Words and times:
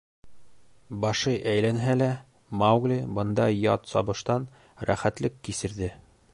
Башы 1.03 1.33
әйләнһә 1.51 1.93
лә, 1.99 2.07
Маугли 2.63 2.97
бындай 3.19 3.59
ят 3.67 3.87
сабыштан 3.95 4.51
рәхәтлек 4.91 5.41
кисерҙе. 5.49 5.95